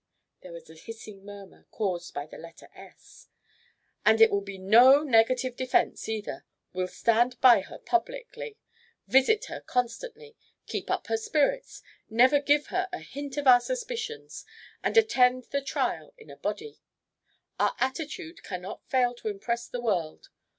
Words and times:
There 0.41 0.51
was 0.51 0.67
a 0.67 0.73
hissing 0.73 1.23
murmur 1.23 1.67
caused 1.69 2.11
by 2.15 2.25
the 2.25 2.39
letter 2.39 2.69
s. 2.73 3.27
"And 4.03 4.19
it 4.19 4.31
will 4.31 4.41
be 4.41 4.57
no 4.57 5.03
negative 5.03 5.55
defence, 5.55 6.09
either. 6.09 6.43
We'll 6.73 6.87
stand 6.87 7.39
by 7.39 7.59
her 7.61 7.77
publicly, 7.77 8.57
visit 9.05 9.45
her 9.45 9.61
constantly, 9.61 10.35
keep 10.65 10.89
up 10.89 11.05
her 11.05 11.17
spirits, 11.17 11.83
never 12.09 12.39
give 12.39 12.65
her 12.73 12.89
a 12.91 12.97
hint 13.01 13.37
of 13.37 13.45
our 13.45 13.61
suspicions, 13.61 14.43
and 14.83 14.97
attend 14.97 15.43
the 15.51 15.61
trial 15.61 16.15
in 16.17 16.31
a 16.31 16.35
body. 16.35 16.81
Our 17.59 17.75
attitude 17.77 18.41
cannot 18.41 18.83
fail 18.89 19.13
to 19.13 19.27
impress 19.27 19.67
the 19.67 19.81
world. 19.81 20.29